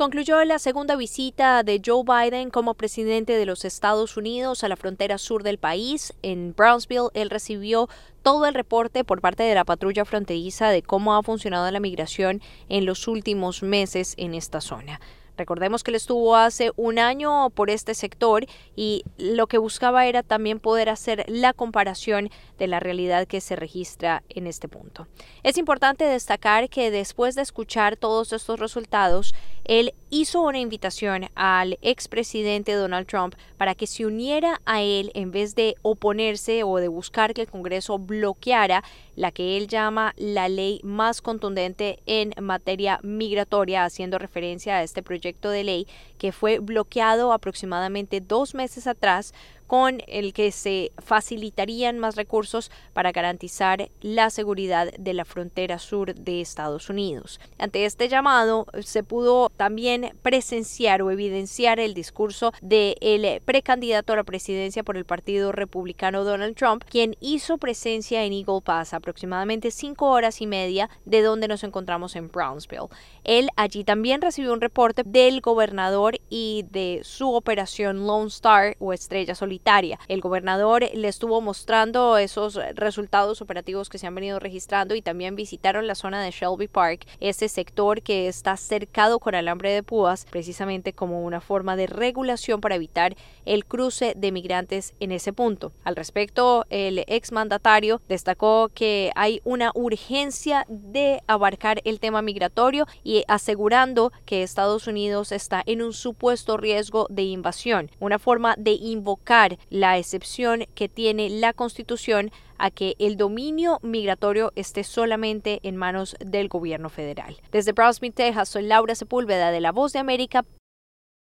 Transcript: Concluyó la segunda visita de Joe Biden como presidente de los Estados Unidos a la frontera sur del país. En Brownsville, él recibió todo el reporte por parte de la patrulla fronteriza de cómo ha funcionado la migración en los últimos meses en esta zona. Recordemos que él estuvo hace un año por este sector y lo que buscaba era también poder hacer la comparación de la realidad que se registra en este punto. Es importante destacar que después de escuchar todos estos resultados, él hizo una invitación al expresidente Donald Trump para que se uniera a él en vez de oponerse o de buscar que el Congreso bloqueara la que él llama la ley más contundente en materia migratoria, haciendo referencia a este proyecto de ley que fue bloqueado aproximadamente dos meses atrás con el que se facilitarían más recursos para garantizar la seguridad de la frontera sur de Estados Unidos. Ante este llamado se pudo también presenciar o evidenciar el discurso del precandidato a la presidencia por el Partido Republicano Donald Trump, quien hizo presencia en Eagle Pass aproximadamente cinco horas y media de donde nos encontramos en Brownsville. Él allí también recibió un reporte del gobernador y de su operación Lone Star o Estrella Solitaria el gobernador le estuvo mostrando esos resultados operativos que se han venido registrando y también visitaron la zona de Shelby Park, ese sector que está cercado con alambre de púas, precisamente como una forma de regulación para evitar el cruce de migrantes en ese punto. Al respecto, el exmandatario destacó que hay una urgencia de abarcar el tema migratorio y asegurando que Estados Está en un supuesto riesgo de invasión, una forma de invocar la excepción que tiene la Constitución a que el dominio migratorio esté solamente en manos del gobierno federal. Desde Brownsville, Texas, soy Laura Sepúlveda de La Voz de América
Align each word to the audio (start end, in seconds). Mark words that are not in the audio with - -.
Concluyó 0.00 0.42
la 0.46 0.58
segunda 0.58 0.96
visita 0.96 1.62
de 1.62 1.82
Joe 1.84 2.04
Biden 2.04 2.48
como 2.48 2.72
presidente 2.72 3.36
de 3.36 3.44
los 3.44 3.66
Estados 3.66 4.16
Unidos 4.16 4.64
a 4.64 4.68
la 4.68 4.76
frontera 4.76 5.18
sur 5.18 5.42
del 5.42 5.58
país. 5.58 6.14
En 6.22 6.54
Brownsville, 6.56 7.10
él 7.12 7.28
recibió 7.28 7.86
todo 8.22 8.46
el 8.46 8.54
reporte 8.54 9.04
por 9.04 9.20
parte 9.20 9.42
de 9.42 9.54
la 9.54 9.66
patrulla 9.66 10.06
fronteriza 10.06 10.70
de 10.70 10.80
cómo 10.80 11.14
ha 11.14 11.22
funcionado 11.22 11.70
la 11.70 11.80
migración 11.80 12.40
en 12.70 12.86
los 12.86 13.08
últimos 13.08 13.62
meses 13.62 14.14
en 14.16 14.32
esta 14.32 14.62
zona. 14.62 15.02
Recordemos 15.40 15.82
que 15.82 15.90
él 15.90 15.94
estuvo 15.94 16.36
hace 16.36 16.70
un 16.76 16.98
año 16.98 17.48
por 17.48 17.70
este 17.70 17.94
sector 17.94 18.44
y 18.76 19.04
lo 19.16 19.46
que 19.46 19.56
buscaba 19.56 20.04
era 20.04 20.22
también 20.22 20.60
poder 20.60 20.90
hacer 20.90 21.24
la 21.28 21.54
comparación 21.54 22.28
de 22.58 22.66
la 22.66 22.78
realidad 22.78 23.26
que 23.26 23.40
se 23.40 23.56
registra 23.56 24.22
en 24.28 24.46
este 24.46 24.68
punto. 24.68 25.06
Es 25.42 25.56
importante 25.56 26.04
destacar 26.04 26.68
que 26.68 26.90
después 26.90 27.36
de 27.36 27.40
escuchar 27.42 27.96
todos 27.96 28.34
estos 28.34 28.60
resultados, 28.60 29.34
él 29.64 29.94
hizo 30.10 30.42
una 30.42 30.58
invitación 30.58 31.28
al 31.34 31.78
expresidente 31.80 32.74
Donald 32.74 33.06
Trump 33.06 33.34
para 33.56 33.74
que 33.74 33.86
se 33.86 34.04
uniera 34.04 34.60
a 34.66 34.82
él 34.82 35.10
en 35.14 35.30
vez 35.30 35.54
de 35.54 35.76
oponerse 35.80 36.64
o 36.64 36.76
de 36.76 36.88
buscar 36.88 37.32
que 37.32 37.42
el 37.42 37.48
Congreso 37.48 37.98
bloqueara 37.98 38.84
la 39.16 39.30
que 39.30 39.56
él 39.56 39.68
llama 39.68 40.14
la 40.16 40.48
ley 40.48 40.80
más 40.82 41.22
contundente 41.22 42.00
en 42.06 42.34
materia 42.42 43.00
migratoria, 43.02 43.84
haciendo 43.84 44.18
referencia 44.18 44.76
a 44.76 44.82
este 44.82 45.02
proyecto 45.02 45.29
de 45.32 45.64
ley 45.64 45.86
que 46.18 46.32
fue 46.32 46.58
bloqueado 46.58 47.32
aproximadamente 47.32 48.20
dos 48.20 48.54
meses 48.54 48.86
atrás 48.86 49.32
con 49.70 50.02
el 50.08 50.32
que 50.32 50.50
se 50.50 50.90
facilitarían 50.98 52.00
más 52.00 52.16
recursos 52.16 52.72
para 52.92 53.12
garantizar 53.12 53.88
la 54.00 54.28
seguridad 54.30 54.92
de 54.98 55.14
la 55.14 55.24
frontera 55.24 55.78
sur 55.78 56.12
de 56.12 56.40
Estados 56.40 56.90
Unidos. 56.90 57.38
Ante 57.56 57.84
este 57.84 58.08
llamado 58.08 58.66
se 58.80 59.04
pudo 59.04 59.48
también 59.56 60.12
presenciar 60.22 61.02
o 61.02 61.12
evidenciar 61.12 61.78
el 61.78 61.94
discurso 61.94 62.52
del 62.60 63.40
precandidato 63.44 64.12
a 64.12 64.16
la 64.16 64.24
presidencia 64.24 64.82
por 64.82 64.96
el 64.96 65.04
Partido 65.04 65.52
Republicano 65.52 66.24
Donald 66.24 66.56
Trump, 66.56 66.82
quien 66.82 67.14
hizo 67.20 67.56
presencia 67.56 68.24
en 68.24 68.32
Eagle 68.32 68.62
Pass 68.64 68.92
aproximadamente 68.92 69.70
cinco 69.70 70.10
horas 70.10 70.40
y 70.40 70.48
media 70.48 70.90
de 71.04 71.22
donde 71.22 71.46
nos 71.46 71.62
encontramos 71.62 72.16
en 72.16 72.26
Brownsville. 72.26 72.88
Él 73.22 73.50
allí 73.54 73.84
también 73.84 74.20
recibió 74.20 74.52
un 74.52 74.60
reporte 74.60 75.04
del 75.20 75.42
gobernador 75.42 76.18
y 76.30 76.64
de 76.70 77.02
su 77.02 77.34
operación 77.34 78.06
Lone 78.06 78.28
Star 78.28 78.74
o 78.78 78.94
Estrella 78.94 79.34
Solitaria 79.34 79.98
el 80.08 80.20
gobernador 80.22 80.84
le 80.94 81.08
estuvo 81.08 81.42
mostrando 81.42 82.16
esos 82.16 82.58
resultados 82.74 83.42
operativos 83.42 83.90
que 83.90 83.98
se 83.98 84.06
han 84.06 84.14
venido 84.14 84.38
registrando 84.38 84.94
y 84.94 85.02
también 85.02 85.36
visitaron 85.36 85.86
la 85.86 85.94
zona 85.94 86.22
de 86.22 86.30
Shelby 86.30 86.68
Park, 86.68 87.06
ese 87.20 87.48
sector 87.48 88.00
que 88.00 88.28
está 88.28 88.56
cercado 88.56 89.18
con 89.18 89.34
alambre 89.34 89.72
de 89.72 89.82
púas, 89.82 90.26
precisamente 90.30 90.92
como 90.92 91.22
una 91.22 91.40
forma 91.40 91.76
de 91.76 91.86
regulación 91.86 92.60
para 92.60 92.76
evitar 92.76 93.14
el 93.44 93.66
cruce 93.66 94.14
de 94.16 94.32
migrantes 94.32 94.94
en 95.00 95.12
ese 95.12 95.32
punto. 95.32 95.72
Al 95.84 95.96
respecto, 95.96 96.64
el 96.70 97.04
exmandatario 97.06 98.00
destacó 98.08 98.70
que 98.74 99.12
hay 99.14 99.42
una 99.44 99.70
urgencia 99.74 100.64
de 100.68 101.22
abarcar 101.26 101.82
el 101.84 102.00
tema 102.00 102.22
migratorio 102.22 102.86
y 103.04 103.24
asegurando 103.28 104.12
que 104.24 104.42
Estados 104.42 104.86
Está 105.00 105.62
en 105.64 105.80
un 105.80 105.94
supuesto 105.94 106.58
riesgo 106.58 107.06
de 107.08 107.22
invasión, 107.22 107.90
una 108.00 108.18
forma 108.18 108.54
de 108.58 108.72
invocar 108.72 109.58
la 109.70 109.96
excepción 109.96 110.66
que 110.74 110.90
tiene 110.90 111.30
la 111.30 111.54
Constitución 111.54 112.30
a 112.58 112.70
que 112.70 112.96
el 112.98 113.16
dominio 113.16 113.78
migratorio 113.82 114.52
esté 114.56 114.84
solamente 114.84 115.60
en 115.62 115.76
manos 115.76 116.16
del 116.20 116.48
gobierno 116.48 116.90
federal. 116.90 117.38
Desde 117.50 117.72
Brownsville, 117.72 118.12
Texas, 118.12 118.50
soy 118.50 118.64
Laura 118.64 118.94
Sepúlveda 118.94 119.50
de 119.50 119.60
La 119.60 119.72
Voz 119.72 119.94
de 119.94 120.00
América 120.00 120.44